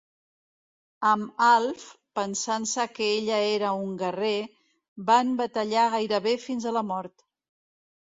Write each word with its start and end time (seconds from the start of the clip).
Amb 1.09 1.43
Alf, 1.47 1.83
pensant-se 2.21 2.87
que 2.95 3.11
ella 3.19 3.39
era 3.61 3.77
un 3.85 3.95
guerrer, 4.03 4.35
van 5.13 5.39
batallar 5.45 5.89
gairebé 6.01 6.39
fins 6.51 6.71
a 6.75 6.79
la 6.81 6.89
mort. 6.93 7.31